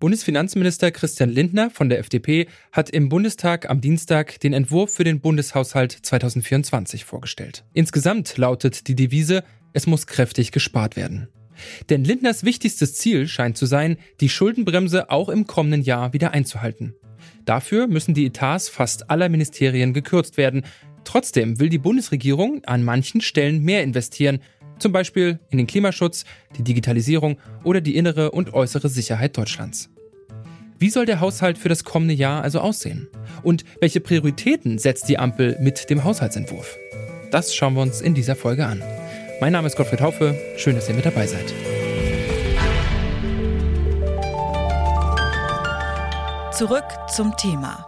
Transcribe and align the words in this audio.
Bundesfinanzminister 0.00 0.92
Christian 0.92 1.28
Lindner 1.28 1.70
von 1.70 1.88
der 1.88 1.98
FDP 1.98 2.46
hat 2.70 2.88
im 2.88 3.08
Bundestag 3.08 3.68
am 3.68 3.80
Dienstag 3.80 4.38
den 4.38 4.52
Entwurf 4.52 4.94
für 4.94 5.02
den 5.02 5.18
Bundeshaushalt 5.18 5.90
2024 5.90 7.04
vorgestellt. 7.04 7.64
Insgesamt 7.72 8.36
lautet 8.36 8.86
die 8.86 8.94
Devise, 8.94 9.42
es 9.72 9.88
muss 9.88 10.06
kräftig 10.06 10.52
gespart 10.52 10.94
werden. 10.94 11.26
Denn 11.90 12.04
Lindners 12.04 12.44
wichtigstes 12.44 12.94
Ziel 12.94 13.26
scheint 13.26 13.56
zu 13.56 13.66
sein, 13.66 13.96
die 14.20 14.28
Schuldenbremse 14.28 15.10
auch 15.10 15.28
im 15.28 15.48
kommenden 15.48 15.82
Jahr 15.82 16.12
wieder 16.12 16.30
einzuhalten. 16.30 16.94
Dafür 17.44 17.88
müssen 17.88 18.14
die 18.14 18.26
Etats 18.26 18.68
fast 18.68 19.10
aller 19.10 19.28
Ministerien 19.28 19.94
gekürzt 19.94 20.36
werden. 20.36 20.62
Trotzdem 21.02 21.58
will 21.58 21.70
die 21.70 21.78
Bundesregierung 21.78 22.64
an 22.66 22.84
manchen 22.84 23.20
Stellen 23.20 23.64
mehr 23.64 23.82
investieren, 23.82 24.38
zum 24.78 24.92
Beispiel 24.92 25.38
in 25.50 25.58
den 25.58 25.66
Klimaschutz, 25.66 26.24
die 26.56 26.62
Digitalisierung 26.62 27.38
oder 27.64 27.80
die 27.80 27.96
innere 27.96 28.30
und 28.30 28.54
äußere 28.54 28.88
Sicherheit 28.88 29.36
Deutschlands. 29.36 29.90
Wie 30.78 30.90
soll 30.90 31.06
der 31.06 31.20
Haushalt 31.20 31.58
für 31.58 31.68
das 31.68 31.82
kommende 31.82 32.14
Jahr 32.14 32.42
also 32.42 32.60
aussehen? 32.60 33.08
Und 33.42 33.64
welche 33.80 34.00
Prioritäten 34.00 34.78
setzt 34.78 35.08
die 35.08 35.18
Ampel 35.18 35.56
mit 35.60 35.90
dem 35.90 36.04
Haushaltsentwurf? 36.04 36.76
Das 37.32 37.54
schauen 37.54 37.74
wir 37.74 37.82
uns 37.82 38.00
in 38.00 38.14
dieser 38.14 38.36
Folge 38.36 38.64
an. 38.64 38.82
Mein 39.40 39.52
Name 39.52 39.66
ist 39.66 39.76
Gottfried 39.76 40.00
Haufe. 40.00 40.38
Schön, 40.56 40.76
dass 40.76 40.88
ihr 40.88 40.94
mit 40.94 41.04
dabei 41.04 41.26
seid. 41.26 41.52
Zurück 46.52 46.84
zum 47.14 47.36
Thema. 47.36 47.87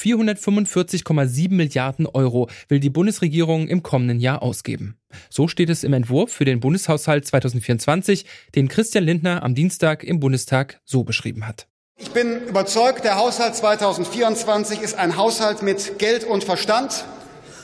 445,7 0.00 1.52
Milliarden 1.52 2.06
Euro 2.06 2.48
will 2.68 2.80
die 2.80 2.90
Bundesregierung 2.90 3.68
im 3.68 3.82
kommenden 3.82 4.18
Jahr 4.18 4.42
ausgeben. 4.42 4.96
So 5.28 5.48
steht 5.48 5.68
es 5.68 5.84
im 5.84 5.92
Entwurf 5.92 6.32
für 6.32 6.44
den 6.44 6.60
Bundeshaushalt 6.60 7.26
2024, 7.26 8.24
den 8.54 8.68
Christian 8.68 9.04
Lindner 9.04 9.42
am 9.42 9.54
Dienstag 9.54 10.02
im 10.04 10.20
Bundestag 10.20 10.80
so 10.84 11.04
beschrieben 11.04 11.46
hat. 11.46 11.66
Ich 11.98 12.12
bin 12.12 12.46
überzeugt, 12.46 13.04
der 13.04 13.16
Haushalt 13.16 13.54
2024 13.54 14.80
ist 14.80 14.94
ein 14.94 15.18
Haushalt 15.18 15.62
mit 15.62 15.98
Geld 15.98 16.24
und 16.24 16.44
Verstand, 16.44 17.04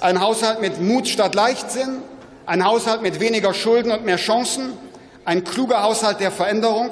ein 0.01 0.21
Haushalt 0.21 0.61
mit 0.61 0.79
Mut 0.81 1.09
statt 1.09 1.35
Leichtsinn, 1.35 2.03
ein 2.45 2.65
Haushalt 2.65 3.01
mit 3.01 3.19
weniger 3.19 3.55
Schulden 3.55 3.91
und 3.91 4.05
mehr 4.05 4.19
Chancen, 4.19 4.75
ein 5.25 5.43
kluger 5.43 5.83
Haushalt 5.83 6.21
der 6.21 6.31
Veränderung. 6.31 6.91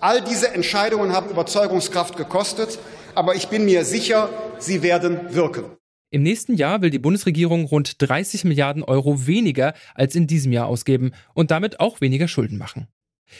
All 0.00 0.20
diese 0.20 0.52
Entscheidungen 0.52 1.12
haben 1.12 1.30
Überzeugungskraft 1.30 2.16
gekostet 2.16 2.80
aber 3.16 3.34
ich 3.34 3.48
bin 3.48 3.64
mir 3.64 3.84
sicher, 3.84 4.28
sie 4.58 4.82
werden 4.82 5.34
wirken. 5.34 5.64
Im 6.10 6.22
nächsten 6.22 6.54
Jahr 6.54 6.82
will 6.82 6.90
die 6.90 6.98
Bundesregierung 6.98 7.64
rund 7.64 7.96
30 7.98 8.44
Milliarden 8.44 8.82
Euro 8.82 9.26
weniger 9.26 9.74
als 9.94 10.14
in 10.14 10.26
diesem 10.26 10.52
Jahr 10.52 10.66
ausgeben 10.66 11.12
und 11.34 11.50
damit 11.50 11.80
auch 11.80 12.00
weniger 12.00 12.28
Schulden 12.28 12.58
machen. 12.58 12.86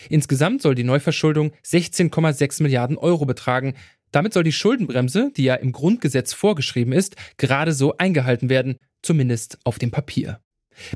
Insgesamt 0.08 0.62
soll 0.62 0.74
die 0.74 0.82
Neuverschuldung 0.82 1.52
16,6 1.64 2.62
Milliarden 2.62 2.98
Euro 2.98 3.24
betragen. 3.24 3.74
Damit 4.10 4.32
soll 4.32 4.42
die 4.42 4.52
Schuldenbremse, 4.52 5.30
die 5.36 5.44
ja 5.44 5.54
im 5.54 5.72
Grundgesetz 5.72 6.32
vorgeschrieben 6.32 6.92
ist, 6.92 7.16
gerade 7.36 7.72
so 7.72 7.96
eingehalten 7.98 8.48
werden, 8.48 8.78
zumindest 9.02 9.58
auf 9.64 9.78
dem 9.78 9.90
Papier. 9.90 10.40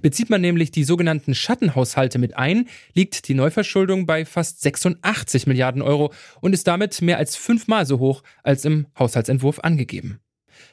Bezieht 0.03 0.31
man 0.31 0.41
nämlich 0.41 0.71
die 0.71 0.85
sogenannten 0.85 1.35
Schattenhaushalte 1.35 2.19
mit 2.19 2.37
ein, 2.37 2.69
liegt 2.95 3.29
die 3.29 3.35
Neuverschuldung 3.35 4.07
bei 4.07 4.25
fast 4.25 4.63
86 4.63 5.47
Milliarden 5.47 5.83
Euro 5.83 6.13
und 6.41 6.53
ist 6.53 6.67
damit 6.67 7.01
mehr 7.03 7.19
als 7.19 7.37
fünfmal 7.37 7.87
so 7.87 7.99
hoch 7.99 8.23
als 8.43 8.65
im 8.65 8.87
Haushaltsentwurf 8.99 9.61
angegeben. 9.61 10.21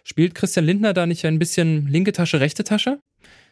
Spielt 0.04 0.36
Christian 0.36 0.66
Lindner 0.66 0.94
da 0.94 1.06
nicht 1.06 1.26
ein 1.26 1.40
bisschen 1.40 1.88
linke 1.88 2.12
Tasche, 2.12 2.40
rechte 2.40 2.64
Tasche? 2.64 3.00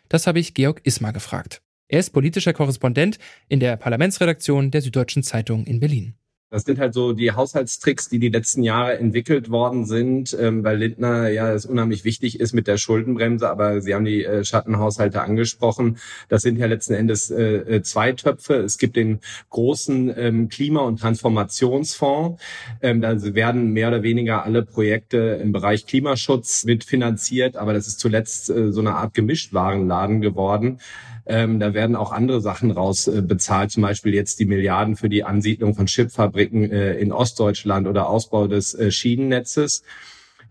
Das 0.10 0.28
habe 0.28 0.40
ich 0.40 0.54
Georg 0.54 0.82
Ismar 0.84 1.14
gefragt. 1.14 1.62
Er 1.88 2.00
ist 2.00 2.12
politischer 2.12 2.54
Korrespondent 2.54 3.20
in 3.48 3.60
der 3.60 3.78
Parlamentsredaktion 3.78 4.72
der 4.72 4.82
Süddeutschen 4.82 5.24
Zeitung 5.24 5.66
in 5.66 5.80
Berlin. 5.80 6.16
Das 6.52 6.64
sind 6.64 6.78
halt 6.78 6.94
so 6.94 7.12
die 7.14 7.32
Haushaltstricks, 7.32 8.08
die 8.08 8.20
die 8.20 8.30
letzten 8.30 8.62
Jahre 8.62 9.00
entwickelt 9.00 9.50
worden 9.50 9.86
sind, 9.86 10.38
ähm, 10.40 10.64
weil 10.64 10.78
Lindner 10.78 11.28
ja 11.30 11.52
es 11.52 11.66
unheimlich 11.66 12.06
wichtig 12.06 12.40
ist 12.40 12.54
mit 12.54 12.68
der 12.68 12.78
Schuldenbremse, 12.78 13.50
aber 13.50 13.82
Sie 13.82 13.96
haben 13.96 14.06
die 14.06 14.24
äh, 14.24 14.46
Schattenhaushalte 14.46 15.22
angesprochen. 15.22 15.98
Das 16.30 16.44
sind 16.44 16.60
ja 16.60 16.68
letzten 16.68 16.94
Endes 16.94 17.32
äh, 17.32 17.78
äh 17.78 17.82
zwei 17.82 18.12
Töpfe. 18.12 18.58
Es 18.58 18.78
gibt 18.78 18.96
den 18.96 19.22
großen 19.50 20.14
ähm, 20.16 20.48
Klima- 20.50 20.82
und 20.82 21.00
Transformationsfonds. 21.00 22.42
Ähm, 22.82 23.02
da 23.02 23.20
werden 23.34 23.72
mehr 23.74 23.88
oder 23.88 24.04
weniger 24.04 24.46
alle 24.46 24.64
Projekte 24.64 25.40
im 25.42 25.52
Bereich 25.52 25.88
Klimaschutz 25.88 26.64
mitfinanziert, 26.64 27.58
aber 27.58 27.74
das 27.74 27.88
ist 27.88 28.00
zuletzt 28.00 28.52
äh, 28.52 28.72
so 28.72 28.82
eine 28.82 28.94
Art 28.94 29.16
Gemischtwarenladen 29.16 30.22
geworden. 30.22 30.80
Ähm, 31.28 31.60
da 31.60 31.74
werden 31.74 31.96
auch 31.96 32.12
andere 32.12 32.40
Sachen 32.40 32.72
raus 32.72 33.08
äh, 33.08 33.22
bezahlt, 33.22 33.72
zum 33.72 33.82
Beispiel 33.82 34.14
jetzt 34.14 34.40
die 34.40 34.46
Milliarden 34.46 34.96
für 34.96 35.10
die 35.10 35.24
Ansiedlung 35.24 35.74
von 35.74 35.88
Chipfabriken 35.88 36.72
äh, 36.72 36.94
in 36.96 37.12
Ostdeutschland 37.12 37.88
oder 37.88 38.10
Ausbau 38.10 38.48
des 38.48 38.76
äh, 38.76 38.92
Schienennetzes. 38.92 39.84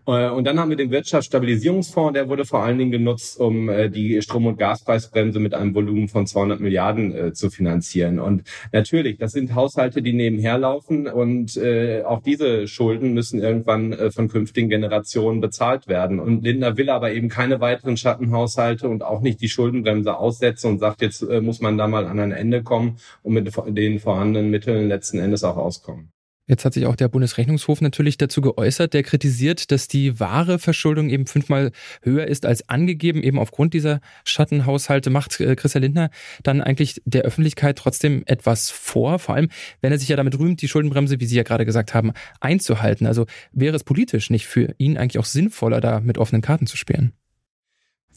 Äh, 0.07 0.29
und 0.29 0.45
dann 0.45 0.59
haben 0.59 0.69
wir 0.69 0.77
den 0.77 0.91
Wirtschaftsstabilisierungsfonds, 0.91 2.13
der 2.13 2.29
wurde 2.29 2.45
vor 2.45 2.63
allen 2.63 2.77
Dingen 2.77 2.91
genutzt, 2.91 3.39
um 3.39 3.69
äh, 3.69 3.89
die 3.89 4.21
Strom- 4.21 4.45
und 4.45 4.57
Gaspreisbremse 4.57 5.39
mit 5.39 5.53
einem 5.53 5.73
Volumen 5.73 6.07
von 6.07 6.27
200 6.27 6.59
Milliarden 6.59 7.15
äh, 7.15 7.33
zu 7.33 7.49
finanzieren. 7.49 8.19
Und 8.19 8.43
natürlich, 8.71 9.17
das 9.17 9.31
sind 9.31 9.55
Haushalte, 9.55 10.01
die 10.01 10.13
nebenher 10.13 10.57
laufen 10.57 11.07
und 11.07 11.59
auch 12.05 12.21
diese 12.21 12.67
Schulden 12.67 13.13
müssen 13.13 13.39
irgendwann 13.39 14.11
von 14.11 14.27
künftigen 14.27 14.69
Generationen 14.69 15.41
bezahlt 15.41 15.87
werden. 15.87 16.19
Und 16.19 16.43
Linda 16.43 16.77
will 16.77 16.89
aber 16.89 17.11
eben 17.11 17.29
keine 17.29 17.59
weiteren 17.61 17.97
Schattenhaushalte 17.97 18.87
und 18.87 19.03
auch 19.03 19.21
nicht 19.21 19.41
die 19.41 19.49
Schuldenbremse 19.49 20.17
aussetzen 20.17 20.71
und 20.71 20.79
sagt, 20.79 21.01
jetzt 21.01 21.27
muss 21.41 21.61
man 21.61 21.77
da 21.77 21.87
mal 21.87 22.05
an 22.05 22.19
ein 22.19 22.31
Ende 22.31 22.63
kommen 22.63 22.97
und 23.23 23.33
mit 23.33 23.51
den 23.77 23.99
vorhandenen 23.99 24.49
Mitteln 24.49 24.87
letzten 24.87 25.19
Endes 25.19 25.43
auch 25.43 25.57
auskommen. 25.57 26.14
Jetzt 26.47 26.63
hat 26.63 26.75
sich 26.75 26.85
auch 26.85 26.95
der 26.95 27.07
Bundesrechnungshof 27.07 27.81
natürlich 27.81 28.17
dazu 28.17 28.39
geäußert, 28.39 28.93
der 28.93 29.01
kritisiert, 29.01 29.71
dass 29.71 29.87
die 29.87 30.19
wahre 30.19 30.59
Verschuldung 30.59 31.09
eben 31.09 31.25
fünfmal 31.25 31.71
höher 32.03 32.27
ist 32.27 32.45
als 32.45 32.69
angegeben, 32.69 33.23
eben 33.23 33.39
aufgrund 33.39 33.73
dieser 33.73 33.99
Schattenhaushalte. 34.25 35.09
Macht 35.09 35.39
äh, 35.39 35.55
Christian 35.55 35.81
Lindner 35.81 36.11
dann 36.43 36.61
eigentlich 36.61 37.01
der 37.05 37.23
Öffentlichkeit 37.23 37.79
trotzdem 37.79 38.21
etwas 38.27 38.69
vor, 38.69 39.17
vor 39.17 39.33
allem 39.33 39.49
wenn 39.81 39.91
er 39.91 39.97
sich 39.97 40.09
ja 40.09 40.17
damit 40.17 40.37
rühmt, 40.37 40.61
die 40.61 40.67
Schuldenbremse, 40.67 41.19
wie 41.19 41.25
Sie 41.25 41.35
ja 41.35 41.43
gerade 41.43 41.65
gesagt 41.65 41.95
haben, 41.95 42.11
einzuhalten. 42.39 43.07
Also 43.07 43.25
wäre 43.51 43.75
es 43.75 43.83
politisch 43.83 44.29
nicht 44.29 44.45
für 44.45 44.75
ihn 44.77 44.97
eigentlich 44.97 45.17
auch 45.17 45.25
sinnvoller, 45.25 45.81
da 45.81 45.99
mit 45.99 46.19
offenen 46.19 46.43
Karten 46.43 46.67
zu 46.67 46.77
spielen? 46.77 47.13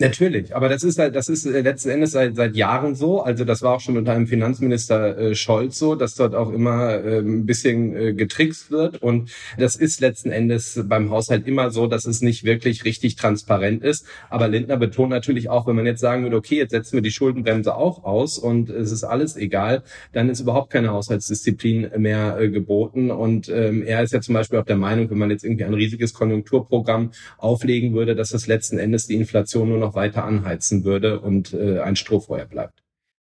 Natürlich, 0.01 0.55
aber 0.55 0.69
das 0.69 0.85
ist 0.85 0.97
halt, 1.01 1.17
das 1.17 1.29
ist 1.29 1.45
äh, 1.45 1.61
letzten 1.61 1.91
Endes 1.91 2.13
seit, 2.13 2.37
seit 2.37 2.55
Jahren 2.55 2.95
so. 2.95 3.21
Also 3.21 3.45
das 3.45 3.63
war 3.63 3.75
auch 3.75 3.81
schon 3.81 3.97
unter 3.97 4.13
einem 4.13 4.29
Finanzminister 4.29 5.19
äh, 5.19 5.35
Scholz 5.35 5.77
so, 5.77 5.97
dass 5.97 6.15
dort 6.15 6.37
auch 6.37 6.53
immer 6.53 7.05
äh, 7.05 7.19
ein 7.19 7.47
bisschen 7.47 7.97
äh, 7.97 8.13
getrickst 8.15 8.71
wird. 8.71 9.03
Und 9.03 9.33
das 9.59 9.75
ist 9.75 10.01
letzten 10.01 10.31
Endes 10.31 10.81
beim 10.85 11.11
Haushalt 11.11 11.49
immer 11.49 11.73
so, 11.73 11.89
dass 11.89 12.05
es 12.05 12.23
nicht 12.23 12.45
wirklich 12.45 12.85
richtig 12.85 13.17
transparent 13.17 13.83
ist. 13.83 14.07
Aber 14.31 14.47
Lindner 14.47 14.77
betont 14.77 15.11
natürlich 15.11 15.51
auch, 15.51 15.67
wenn 15.67 15.75
man 15.75 15.85
jetzt 15.85 16.01
sagen 16.01 16.23
würde, 16.23 16.37
okay, 16.37 16.59
jetzt 16.59 16.71
setzen 16.71 16.93
wir 16.93 17.03
die 17.03 17.11
Schuldenbremse 17.11 17.75
auch 17.75 18.05
aus 18.05 18.39
und 18.39 18.71
es 18.71 18.93
ist 18.93 19.03
alles 19.03 19.37
egal, 19.37 19.83
dann 20.13 20.29
ist 20.29 20.39
überhaupt 20.39 20.71
keine 20.71 20.93
Haushaltsdisziplin 20.93 21.91
mehr 21.99 22.39
äh, 22.39 22.51
geboten. 22.51 23.11
Und 23.11 23.49
ähm, 23.49 23.83
er 23.83 24.05
ist 24.05 24.13
ja 24.13 24.21
zum 24.21 24.35
Beispiel 24.35 24.61
auch 24.61 24.65
der 24.65 24.77
Meinung, 24.77 25.11
wenn 25.11 25.19
man 25.19 25.31
jetzt 25.31 25.43
irgendwie 25.43 25.65
ein 25.65 25.75
riesiges 25.75 26.15
Konjunkturprogramm 26.15 27.11
auflegen 27.37 27.95
würde, 27.95 28.15
dass 28.15 28.29
das 28.29 28.47
letzten 28.47 28.79
Endes 28.79 29.09
die 29.09 29.17
Inflation 29.17 29.69
nur 29.69 29.79
noch 29.79 29.88
noch 29.89 29.95
weiter 29.95 30.25
anheizen 30.25 30.85
würde 30.85 31.21
und 31.21 31.55
äh, 31.55 31.81
ein 31.81 31.97
Strohfeuer 31.97 32.45
bleibt. 32.45 32.83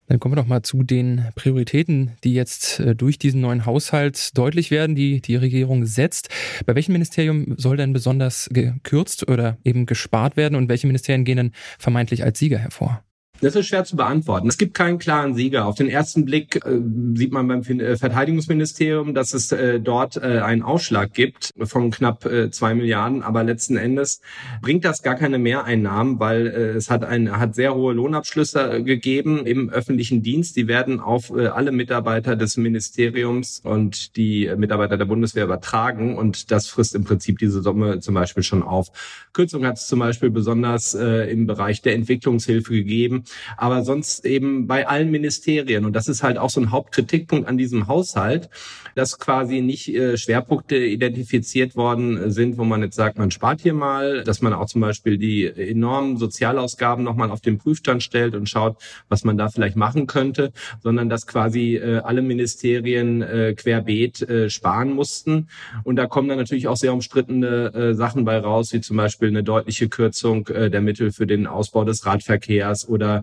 Dann 0.08 0.20
kommen 0.20 0.34
wir 0.34 0.42
doch 0.42 0.48
mal 0.48 0.62
zu 0.62 0.84
den 0.84 1.26
Prioritäten, 1.36 2.18
die 2.24 2.34
jetzt 2.34 2.80
äh, 2.80 2.96
durch 2.96 3.18
diesen 3.18 3.42
neuen 3.42 3.66
Haushalt 3.66 4.38
deutlich 4.38 4.70
werden, 4.70 4.96
die 4.96 5.22
die 5.22 5.38
Regierung 5.38 5.86
setzt. 5.86 6.30
Bei 6.66 6.76
welchem 6.76 6.92
Ministerium 6.92 7.56
soll 7.58 7.78
denn 7.78 7.94
besonders 7.94 8.50
gekürzt 8.52 9.30
oder 9.30 9.58
eben 9.64 9.86
gespart 9.86 10.36
werden 10.38 10.56
und 10.56 10.70
welche 10.70 10.88
Ministerien 10.88 11.24
gehen 11.24 11.38
dann 11.38 11.52
vermeintlich 11.80 12.24
als 12.24 12.40
Sieger 12.40 12.58
hervor? 12.58 13.04
Das 13.42 13.56
ist 13.56 13.66
schwer 13.66 13.84
zu 13.84 13.96
beantworten. 13.96 14.48
Es 14.48 14.60
gibt 14.60 14.76
keinen 14.76 15.00
klaren 15.00 15.34
Sieger. 15.34 15.66
Auf 15.66 15.74
den 15.74 15.90
ersten 15.90 16.26
Blick 16.26 16.58
äh, 16.64 16.80
sieht 17.16 17.32
man 17.32 17.48
beim 17.48 17.62
äh, 17.64 17.98
Verteidigungsministerium, 17.98 19.16
dass 19.16 19.34
es 19.34 19.52
äh, 19.52 19.80
dort 19.80 20.18
äh, 20.18 20.42
einen 20.42 20.62
Ausschlag 20.62 21.12
gibt 21.16 21.52
von 21.64 21.90
knapp 21.90 22.24
äh, 22.26 22.52
zwei 22.52 22.76
Milliarden. 22.76 23.24
Aber 23.24 23.44
letzten 23.44 23.78
Endes 23.78 24.22
bringt 24.62 24.86
das 24.86 25.02
gar 25.02 25.16
keine 25.16 25.40
Mehreinnahmen, 25.40 26.20
weil 26.20 26.46
äh, 26.46 26.52
es 26.78 26.92
hat, 26.92 27.04
ein, 27.04 27.40
hat 27.40 27.56
sehr 27.56 27.74
hohe 27.74 27.96
Lohnabschlüsse 27.96 28.84
gegeben 28.84 29.48
im 29.48 29.72
öffentlichen 29.72 30.22
Dienst. 30.22 30.56
Die 30.56 30.68
werden 30.68 31.00
auf 31.00 31.32
alle 31.32 31.72
Mitarbeiter 31.72 32.36
des 32.36 32.58
Ministeriums 32.58 33.62
und 33.64 34.16
die 34.18 34.52
Mitarbeiter 34.56 34.98
der 34.98 35.06
Bundeswehr 35.06 35.46
übertragen. 35.46 36.16
Und 36.16 36.52
das 36.52 36.68
frisst 36.68 36.94
im 36.94 37.06
Prinzip 37.06 37.40
diese 37.40 37.64
Summe 37.64 38.02
zum 38.02 38.14
Beispiel 38.14 38.44
schon 38.44 38.62
auf. 38.62 38.90
Kürzung 39.34 39.66
hat 39.66 39.78
es 39.78 39.88
zum 39.88 40.00
Beispiel 40.00 40.30
besonders 40.30 40.94
im 40.94 41.48
Bereich 41.48 41.82
der 41.82 41.96
Entwicklungshilfe 41.96 42.74
gegeben. 42.74 43.24
Aber 43.58 43.84
sonst 43.84 44.26
eben 44.26 44.68
bei 44.68 44.88
allen 44.88 45.12
Ministerien. 45.12 45.86
Und 45.86 45.94
das 45.96 46.08
ist 46.08 46.24
halt 46.24 46.38
auch 46.38 46.50
so 46.50 46.62
ein 46.62 46.72
Hauptkritikpunkt 46.72 47.48
an 47.48 47.58
diesem 47.58 47.88
Haushalt, 47.88 48.50
dass 48.96 49.20
quasi 49.20 49.62
nicht 49.62 49.94
äh, 49.94 50.18
Schwerpunkte 50.18 50.78
identifiziert 50.78 51.76
worden 51.76 52.32
sind, 52.32 52.58
wo 52.58 52.64
man 52.64 52.82
jetzt 52.82 52.96
sagt, 52.96 53.18
man 53.18 53.32
spart 53.32 53.62
hier 53.62 53.74
mal, 53.74 54.24
dass 54.24 54.42
man 54.42 54.54
auch 54.54 54.66
zum 54.66 54.82
Beispiel 54.82 55.18
die 55.18 55.46
enormen 55.46 56.18
Sozialausgaben 56.18 57.04
nochmal 57.04 57.32
auf 57.32 57.42
den 57.42 57.58
Prüfstand 57.58 58.04
stellt 58.04 58.36
und 58.36 58.50
schaut, 58.50 58.78
was 59.10 59.24
man 59.24 59.38
da 59.38 59.50
vielleicht 59.50 59.76
machen 59.76 60.08
könnte, 60.08 60.52
sondern 60.82 61.10
dass 61.10 61.28
quasi 61.28 61.76
äh, 61.76 62.00
alle 62.00 62.22
Ministerien 62.22 63.22
äh, 63.22 63.54
querbeet 63.56 64.22
äh, 64.22 64.50
sparen 64.50 64.94
mussten. 64.94 65.48
Und 65.84 65.96
da 65.96 66.08
kommen 66.08 66.28
dann 66.30 66.38
natürlich 66.38 66.68
auch 66.68 66.78
sehr 66.78 66.94
umstrittene 66.94 67.74
äh, 67.74 67.94
Sachen 67.94 68.26
bei 68.26 68.38
raus, 68.38 68.74
wie 68.74 68.82
zum 68.82 68.98
Beispiel 68.98 69.30
eine 69.30 69.44
deutliche 69.44 69.90
Kürzung 69.90 70.48
äh, 70.48 70.70
der 70.70 70.82
Mittel 70.82 71.12
für 71.12 71.28
den 71.28 71.48
Ausbau 71.48 71.84
des 71.84 72.06
Radverkehrs 72.06 72.88
oder 72.88 73.21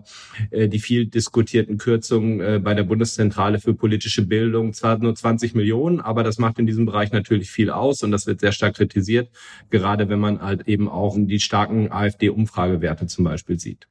äh, 0.51 0.67
die 0.67 0.79
viel 0.79 1.05
diskutierten 1.05 1.77
Kürzungen 1.77 2.39
äh, 2.39 2.59
bei 2.59 2.73
der 2.73 2.83
Bundeszentrale 2.83 3.59
für 3.59 3.73
politische 3.73 4.25
Bildung. 4.25 4.73
Zwar 4.73 4.97
nur 4.97 5.15
20 5.15 5.55
Millionen, 5.55 5.99
aber 5.99 6.23
das 6.23 6.37
macht 6.37 6.59
in 6.59 6.65
diesem 6.65 6.85
Bereich 6.85 7.11
natürlich 7.11 7.51
viel 7.51 7.69
aus 7.69 8.03
und 8.03 8.11
das 8.11 8.27
wird 8.27 8.39
sehr 8.39 8.51
stark 8.51 8.75
kritisiert, 8.75 9.29
gerade 9.69 10.09
wenn 10.09 10.19
man 10.19 10.41
halt 10.41 10.67
eben 10.67 10.87
auch 10.87 11.15
die 11.17 11.39
starken 11.39 11.91
AfD-Umfragewerte 11.91 13.07
zum 13.07 13.25
Beispiel 13.25 13.59
sieht. 13.59 13.87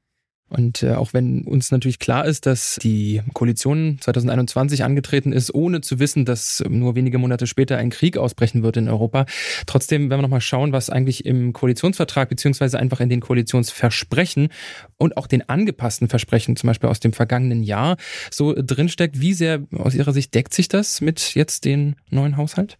Und 0.49 0.83
äh, 0.83 0.93
auch 0.93 1.13
wenn 1.13 1.43
uns 1.43 1.71
natürlich 1.71 1.99
klar 1.99 2.25
ist, 2.25 2.47
dass 2.47 2.77
die 2.83 3.21
Koalition 3.35 3.99
2021 4.01 4.83
angetreten 4.83 5.33
ist, 5.33 5.55
ohne 5.55 5.83
zu 5.83 5.99
wissen, 5.99 6.25
dass 6.25 6.65
nur 6.69 6.95
wenige 6.95 7.19
Monate 7.19 7.47
später 7.47 7.77
ein 7.77 7.91
Krieg 7.91 8.17
ausbrechen 8.17 8.63
wird 8.63 8.79
in 8.79 8.89
Europa, 8.89 9.27
trotzdem 9.67 10.09
werden 10.09 10.21
wir 10.21 10.23
nochmal 10.23 10.41
schauen, 10.41 10.73
was 10.73 10.89
eigentlich 10.89 11.27
im 11.27 11.53
Koalitionsvertrag 11.53 12.29
beziehungsweise 12.31 12.79
einfach 12.79 13.01
in 13.01 13.11
den 13.11 13.21
Koalitionsversprechen 13.21 14.49
und 14.97 15.17
auch 15.17 15.27
den 15.27 15.49
angepassten 15.49 16.09
Versprechen, 16.09 16.57
zum 16.57 16.69
Beispiel 16.69 16.89
aus 16.89 17.01
dem 17.01 17.13
vergangenen 17.13 17.63
Jahr, 17.63 17.97
so 18.31 18.55
drinsteckt. 18.57 19.21
Wie 19.21 19.35
sehr 19.35 19.63
aus 19.73 19.95
Ihrer 19.95 20.13
Sicht 20.13 20.35
deckt 20.35 20.55
sich 20.55 20.69
das 20.69 21.01
mit 21.01 21.35
jetzt 21.35 21.65
den 21.65 21.97
neuen 22.11 22.37
Haushalt? 22.37 22.79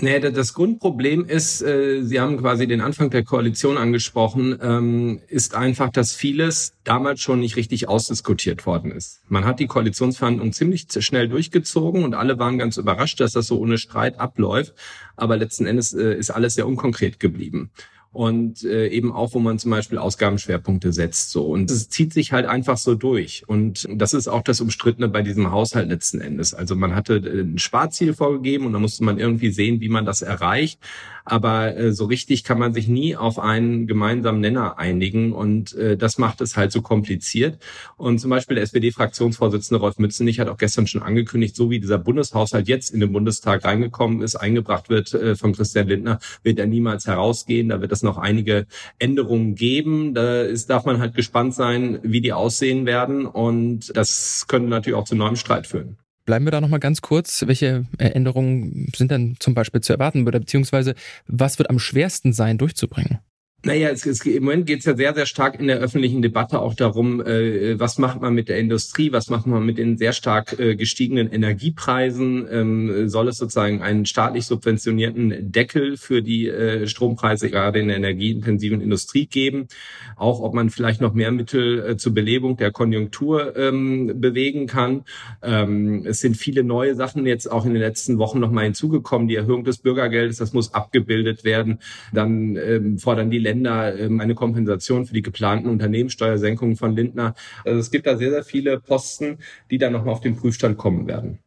Nee, 0.00 0.20
das 0.20 0.54
Grundproblem 0.54 1.24
ist, 1.24 1.60
äh, 1.60 2.02
Sie 2.02 2.20
haben 2.20 2.38
quasi 2.38 2.68
den 2.68 2.80
Anfang 2.80 3.10
der 3.10 3.24
Koalition 3.24 3.76
angesprochen, 3.76 4.56
ähm, 4.62 5.20
ist 5.26 5.56
einfach, 5.56 5.90
dass 5.90 6.14
vieles 6.14 6.74
damals 6.84 7.20
schon 7.20 7.40
nicht 7.40 7.56
richtig 7.56 7.88
ausdiskutiert 7.88 8.64
worden 8.64 8.92
ist. 8.92 9.22
Man 9.28 9.44
hat 9.44 9.58
die 9.58 9.66
Koalitionsverhandlungen 9.66 10.52
ziemlich 10.52 10.86
schnell 11.00 11.28
durchgezogen 11.28 12.04
und 12.04 12.14
alle 12.14 12.38
waren 12.38 12.58
ganz 12.58 12.76
überrascht, 12.76 13.18
dass 13.18 13.32
das 13.32 13.48
so 13.48 13.58
ohne 13.58 13.76
Streit 13.76 14.20
abläuft. 14.20 14.72
Aber 15.16 15.36
letzten 15.36 15.66
Endes 15.66 15.92
äh, 15.92 16.14
ist 16.14 16.30
alles 16.30 16.54
sehr 16.54 16.68
unkonkret 16.68 17.18
geblieben 17.18 17.72
und 18.12 18.64
äh, 18.64 18.88
eben 18.88 19.12
auch, 19.12 19.34
wo 19.34 19.38
man 19.38 19.58
zum 19.58 19.70
Beispiel 19.70 19.98
Ausgabenschwerpunkte 19.98 20.92
setzt. 20.92 21.30
So 21.30 21.46
und 21.46 21.70
es 21.70 21.88
zieht 21.88 22.12
sich 22.12 22.32
halt 22.32 22.46
einfach 22.46 22.78
so 22.78 22.94
durch. 22.94 23.44
Und 23.46 23.86
das 23.92 24.14
ist 24.14 24.28
auch 24.28 24.42
das 24.42 24.60
Umstrittene 24.60 25.08
bei 25.08 25.22
diesem 25.22 25.50
Haushalt 25.50 25.88
letzten 25.88 26.20
Endes. 26.20 26.54
Also 26.54 26.74
man 26.74 26.94
hatte 26.94 27.16
äh, 27.16 27.42
ein 27.42 27.58
Sparziel 27.58 28.14
vorgegeben 28.14 28.66
und 28.66 28.72
da 28.72 28.78
musste 28.78 29.04
man 29.04 29.18
irgendwie 29.18 29.50
sehen, 29.50 29.80
wie 29.80 29.88
man 29.88 30.06
das 30.06 30.22
erreicht. 30.22 30.80
Aber 31.28 31.76
äh, 31.76 31.92
so 31.92 32.06
richtig 32.06 32.42
kann 32.42 32.58
man 32.58 32.72
sich 32.72 32.88
nie 32.88 33.14
auf 33.14 33.38
einen 33.38 33.86
gemeinsamen 33.86 34.40
Nenner 34.40 34.78
einigen 34.78 35.32
und 35.34 35.74
äh, 35.74 35.98
das 35.98 36.16
macht 36.16 36.40
es 36.40 36.56
halt 36.56 36.72
so 36.72 36.80
kompliziert. 36.80 37.58
Und 37.98 38.18
zum 38.18 38.30
Beispiel 38.30 38.54
der 38.54 38.64
SPD-Fraktionsvorsitzende 38.64 39.78
Rolf 39.78 39.98
Mützenich 39.98 40.40
hat 40.40 40.48
auch 40.48 40.56
gestern 40.56 40.86
schon 40.86 41.02
angekündigt, 41.02 41.54
so 41.54 41.68
wie 41.68 41.80
dieser 41.80 41.98
Bundeshaushalt 41.98 42.66
jetzt 42.66 42.90
in 42.90 43.00
den 43.00 43.12
Bundestag 43.12 43.64
reingekommen 43.64 44.22
ist, 44.22 44.36
eingebracht 44.36 44.88
wird 44.88 45.12
äh, 45.12 45.36
von 45.36 45.52
Christian 45.52 45.88
Lindner, 45.88 46.18
wird 46.42 46.58
er 46.58 46.66
niemals 46.66 47.06
herausgehen. 47.06 47.68
Da 47.68 47.82
wird 47.82 47.92
es 47.98 48.02
noch 48.02 48.18
einige 48.18 48.66
Änderungen 48.98 49.54
geben. 49.54 50.14
Da 50.14 50.42
ist, 50.42 50.70
darf 50.70 50.84
man 50.84 51.00
halt 51.00 51.14
gespannt 51.14 51.54
sein, 51.54 51.98
wie 52.02 52.20
die 52.20 52.32
aussehen 52.32 52.86
werden. 52.86 53.26
Und 53.26 53.96
das 53.96 54.46
könnte 54.48 54.68
natürlich 54.68 54.98
auch 54.98 55.04
zu 55.04 55.16
neuem 55.16 55.36
Streit 55.36 55.66
führen. 55.66 55.98
Bleiben 56.24 56.44
wir 56.44 56.52
da 56.52 56.60
nochmal 56.60 56.80
ganz 56.80 57.00
kurz. 57.00 57.44
Welche 57.46 57.86
Änderungen 57.98 58.92
sind 58.94 59.10
denn 59.10 59.36
zum 59.38 59.54
Beispiel 59.54 59.80
zu 59.80 59.94
erwarten? 59.94 60.26
Oder 60.26 60.40
beziehungsweise 60.40 60.94
was 61.26 61.58
wird 61.58 61.70
am 61.70 61.78
schwersten 61.78 62.32
sein, 62.32 62.58
durchzubringen? 62.58 63.18
Naja, 63.64 63.88
es, 63.88 64.06
es, 64.06 64.24
im 64.24 64.44
Moment 64.44 64.66
geht 64.66 64.78
es 64.78 64.84
ja 64.84 64.94
sehr, 64.94 65.12
sehr 65.16 65.26
stark 65.26 65.58
in 65.58 65.66
der 65.66 65.78
öffentlichen 65.78 66.22
Debatte 66.22 66.60
auch 66.60 66.74
darum, 66.74 67.20
äh, 67.20 67.76
was 67.80 67.98
macht 67.98 68.20
man 68.20 68.32
mit 68.32 68.48
der 68.48 68.58
Industrie, 68.58 69.10
was 69.10 69.30
macht 69.30 69.48
man 69.48 69.66
mit 69.66 69.78
den 69.78 69.98
sehr 69.98 70.12
stark 70.12 70.56
äh, 70.60 70.76
gestiegenen 70.76 71.28
Energiepreisen, 71.28 72.46
ähm, 72.48 73.08
soll 73.08 73.26
es 73.26 73.38
sozusagen 73.38 73.82
einen 73.82 74.06
staatlich 74.06 74.46
subventionierten 74.46 75.50
Deckel 75.50 75.96
für 75.96 76.22
die 76.22 76.46
äh, 76.46 76.86
Strompreise 76.86 77.50
gerade 77.50 77.80
in 77.80 77.88
der 77.88 77.96
energieintensiven 77.96 78.80
Industrie 78.80 79.26
geben, 79.26 79.66
auch 80.14 80.38
ob 80.38 80.54
man 80.54 80.70
vielleicht 80.70 81.00
noch 81.00 81.12
mehr 81.12 81.32
Mittel 81.32 81.80
äh, 81.80 81.96
zur 81.96 82.14
Belebung 82.14 82.58
der 82.58 82.70
Konjunktur 82.70 83.56
ähm, 83.56 84.20
bewegen 84.20 84.68
kann. 84.68 85.02
Ähm, 85.42 86.06
es 86.06 86.20
sind 86.20 86.36
viele 86.36 86.62
neue 86.62 86.94
Sachen 86.94 87.26
jetzt 87.26 87.50
auch 87.50 87.66
in 87.66 87.74
den 87.74 87.82
letzten 87.82 88.18
Wochen 88.18 88.38
nochmal 88.38 88.66
hinzugekommen, 88.66 89.26
die 89.26 89.34
Erhöhung 89.34 89.64
des 89.64 89.78
Bürgergeldes, 89.78 90.36
das 90.36 90.52
muss 90.52 90.74
abgebildet 90.74 91.42
werden, 91.42 91.80
dann 92.12 92.54
ähm, 92.54 92.98
fordern 92.98 93.32
die 93.32 93.47
Länder 93.48 93.98
ähm, 93.98 94.20
eine 94.20 94.34
Kompensation 94.34 95.06
für 95.06 95.14
die 95.14 95.22
geplanten 95.22 95.68
Unternehmenssteuersenkungen 95.68 96.76
von 96.76 96.94
Lindner. 96.94 97.34
Also 97.64 97.80
es 97.80 97.90
gibt 97.90 98.06
da 98.06 98.16
sehr, 98.16 98.30
sehr 98.30 98.44
viele 98.44 98.78
Posten, 98.78 99.38
die 99.70 99.78
dann 99.78 99.92
nochmal 99.92 100.14
auf 100.14 100.20
den 100.20 100.36
Prüfstand 100.36 100.76
kommen 100.76 101.06
werden. 101.06 101.38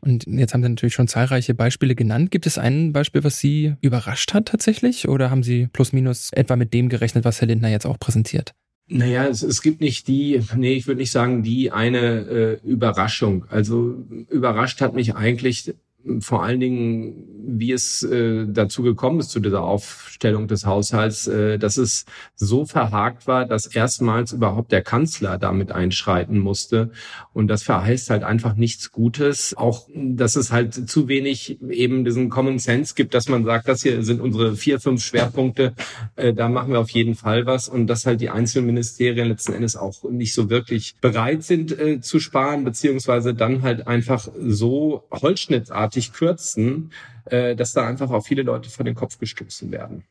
Und 0.00 0.26
jetzt 0.26 0.54
haben 0.54 0.62
Sie 0.62 0.68
natürlich 0.68 0.94
schon 0.94 1.08
zahlreiche 1.08 1.54
Beispiele 1.54 1.96
genannt. 1.96 2.30
Gibt 2.30 2.46
es 2.46 2.56
ein 2.56 2.92
Beispiel, 2.92 3.24
was 3.24 3.38
Sie 3.38 3.74
überrascht 3.80 4.32
hat 4.32 4.46
tatsächlich? 4.46 5.08
Oder 5.08 5.30
haben 5.30 5.42
Sie 5.42 5.66
plus 5.72 5.92
minus 5.92 6.30
etwa 6.32 6.54
mit 6.54 6.72
dem 6.72 6.88
gerechnet, 6.88 7.24
was 7.24 7.40
Herr 7.40 7.48
Lindner 7.48 7.68
jetzt 7.68 7.86
auch 7.86 7.98
präsentiert? 7.98 8.54
Naja, 8.86 9.26
es, 9.26 9.42
es 9.42 9.60
gibt 9.60 9.80
nicht 9.80 10.08
die, 10.08 10.40
nee, 10.56 10.74
ich 10.74 10.86
würde 10.86 11.00
nicht 11.00 11.10
sagen, 11.10 11.42
die 11.42 11.72
eine 11.72 11.98
äh, 11.98 12.58
Überraschung. 12.66 13.44
Also 13.50 14.06
überrascht 14.30 14.80
hat 14.80 14.94
mich 14.94 15.14
eigentlich 15.14 15.74
vor 16.20 16.42
allen 16.42 16.60
Dingen, 16.60 17.24
wie 17.58 17.72
es 17.72 18.02
äh, 18.02 18.46
dazu 18.46 18.82
gekommen 18.82 19.20
ist 19.20 19.30
zu 19.30 19.40
dieser 19.40 19.62
Aufstellung 19.62 20.46
des 20.46 20.64
Haushalts, 20.64 21.26
äh, 21.26 21.58
dass 21.58 21.76
es 21.76 22.04
so 22.34 22.64
verhakt 22.64 23.26
war, 23.26 23.46
dass 23.46 23.66
erstmals 23.66 24.32
überhaupt 24.32 24.70
der 24.70 24.82
Kanzler 24.82 25.38
damit 25.38 25.72
einschreiten 25.72 26.38
musste. 26.38 26.90
Und 27.32 27.48
das 27.48 27.62
verheißt 27.62 28.10
halt 28.10 28.22
einfach 28.22 28.54
nichts 28.54 28.92
Gutes. 28.92 29.56
Auch, 29.56 29.88
dass 29.94 30.36
es 30.36 30.52
halt 30.52 30.88
zu 30.88 31.08
wenig 31.08 31.60
eben 31.68 32.04
diesen 32.04 32.28
Common 32.28 32.58
Sense 32.58 32.94
gibt, 32.94 33.14
dass 33.14 33.28
man 33.28 33.44
sagt, 33.44 33.68
das 33.68 33.82
hier 33.82 34.02
sind 34.02 34.20
unsere 34.20 34.56
vier, 34.56 34.80
fünf 34.80 35.02
Schwerpunkte, 35.02 35.74
äh, 36.16 36.32
da 36.32 36.48
machen 36.48 36.72
wir 36.72 36.80
auf 36.80 36.90
jeden 36.90 37.16
Fall 37.16 37.44
was. 37.44 37.68
Und 37.68 37.88
dass 37.88 38.06
halt 38.06 38.20
die 38.20 38.30
einzelnen 38.30 38.66
Ministerien 38.66 39.28
letzten 39.28 39.52
Endes 39.52 39.76
auch 39.76 40.04
nicht 40.10 40.32
so 40.32 40.48
wirklich 40.48 40.94
bereit 41.00 41.42
sind 41.42 41.78
äh, 41.78 42.00
zu 42.00 42.20
sparen, 42.20 42.64
beziehungsweise 42.64 43.34
dann 43.34 43.62
halt 43.62 43.86
einfach 43.86 44.28
so 44.38 45.04
holzschnittartig 45.10 45.87
großartig 45.88 46.12
kürzen, 46.12 46.92
äh, 47.26 47.56
dass 47.56 47.72
da 47.72 47.86
einfach 47.86 48.10
auch 48.10 48.24
viele 48.24 48.42
Leute 48.42 48.70
vor 48.70 48.84
den 48.84 48.94
Kopf 48.94 49.18
gestoßen 49.18 49.70
werden. 49.70 50.04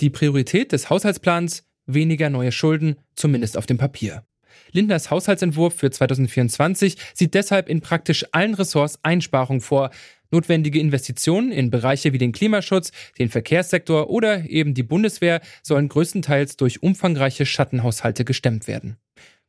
Die 0.00 0.10
Priorität 0.10 0.72
des 0.72 0.88
Haushaltsplans 0.88 1.64
weniger 1.86 2.30
neue 2.30 2.52
Schulden, 2.52 2.96
zumindest 3.16 3.56
auf 3.56 3.66
dem 3.66 3.76
Papier. 3.76 4.24
Lindners 4.72 5.10
Haushaltsentwurf 5.10 5.74
für 5.74 5.90
2024 5.90 6.96
sieht 7.12 7.34
deshalb 7.34 7.68
in 7.68 7.80
praktisch 7.80 8.24
allen 8.32 8.54
Ressorts 8.54 8.98
Einsparungen 9.02 9.60
vor. 9.60 9.90
Notwendige 10.30 10.78
Investitionen 10.78 11.50
in 11.50 11.70
Bereiche 11.70 12.12
wie 12.12 12.18
den 12.18 12.30
Klimaschutz, 12.30 12.92
den 13.18 13.28
Verkehrssektor 13.28 14.08
oder 14.10 14.48
eben 14.48 14.74
die 14.74 14.84
Bundeswehr 14.84 15.40
sollen 15.62 15.88
größtenteils 15.88 16.56
durch 16.56 16.84
umfangreiche 16.84 17.44
Schattenhaushalte 17.44 18.24
gestemmt 18.24 18.68
werden. 18.68 18.96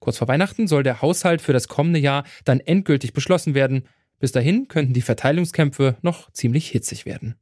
Kurz 0.01 0.17
vor 0.17 0.27
Weihnachten 0.27 0.67
soll 0.67 0.81
der 0.81 1.01
Haushalt 1.01 1.41
für 1.41 1.53
das 1.53 1.67
kommende 1.67 1.99
Jahr 1.99 2.23
dann 2.43 2.59
endgültig 2.59 3.13
beschlossen 3.13 3.53
werden. 3.53 3.83
Bis 4.19 4.31
dahin 4.31 4.67
könnten 4.67 4.93
die 4.93 5.01
Verteilungskämpfe 5.01 5.95
noch 6.01 6.31
ziemlich 6.31 6.69
hitzig 6.69 7.05
werden. 7.05 7.35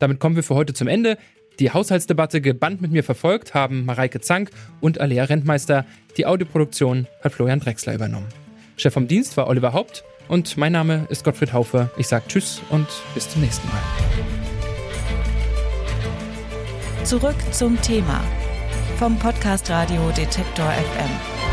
Damit 0.00 0.18
kommen 0.18 0.34
wir 0.34 0.42
für 0.42 0.56
heute 0.56 0.74
zum 0.74 0.88
Ende. 0.88 1.16
Die 1.60 1.70
Haushaltsdebatte 1.70 2.40
gebannt 2.40 2.82
mit 2.82 2.90
mir 2.90 3.04
verfolgt 3.04 3.54
haben 3.54 3.84
Mareike 3.84 4.20
Zank 4.20 4.50
und 4.80 5.00
Alea 5.00 5.24
Rentmeister. 5.24 5.86
Die 6.16 6.26
Audioproduktion 6.26 7.06
hat 7.22 7.32
Florian 7.32 7.60
Drexler 7.60 7.94
übernommen. 7.94 8.28
Chef 8.76 8.92
vom 8.92 9.06
Dienst 9.06 9.36
war 9.36 9.46
Oliver 9.46 9.72
Haupt 9.72 10.04
und 10.26 10.56
mein 10.56 10.72
Name 10.72 11.06
ist 11.08 11.24
Gottfried 11.24 11.52
Haufe. 11.52 11.88
Ich 11.96 12.08
sage 12.08 12.24
Tschüss 12.26 12.60
und 12.70 12.88
bis 13.14 13.30
zum 13.30 13.42
nächsten 13.42 13.66
Mal. 13.68 13.80
Zurück 17.04 17.36
zum 17.52 17.80
Thema 17.80 18.24
vom 18.98 19.16
Podcast 19.20 19.70
Radio 19.70 20.10
Detektor 20.10 20.66
FM. 20.72 21.45